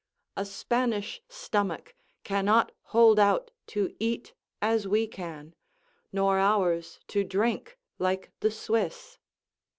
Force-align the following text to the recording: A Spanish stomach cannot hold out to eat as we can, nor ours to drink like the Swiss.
A 0.35 0.45
Spanish 0.45 1.21
stomach 1.29 1.93
cannot 2.23 2.71
hold 2.85 3.19
out 3.19 3.51
to 3.67 3.95
eat 3.99 4.33
as 4.59 4.87
we 4.87 5.05
can, 5.05 5.53
nor 6.11 6.39
ours 6.39 6.99
to 7.09 7.23
drink 7.23 7.77
like 7.99 8.31
the 8.39 8.49
Swiss. 8.49 9.19